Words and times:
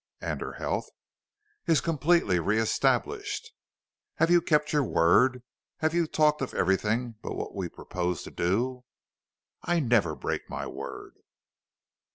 "And 0.19 0.41
her 0.41 0.53
health?" 0.53 0.89
"Is 1.67 1.79
completely 1.79 2.39
re 2.39 2.57
established." 2.57 3.51
"Have 4.15 4.31
you 4.31 4.41
kept 4.41 4.73
your 4.73 4.83
word? 4.83 5.43
Have 5.77 5.93
you 5.93 6.07
talked 6.07 6.41
of 6.41 6.55
everything 6.55 7.17
but 7.21 7.35
what 7.35 7.53
we 7.53 7.69
propose 7.69 8.23
to 8.23 8.31
do?" 8.31 8.83
"I 9.61 9.79
never 9.79 10.15
break 10.15 10.49
my 10.49 10.65
word." 10.65 11.17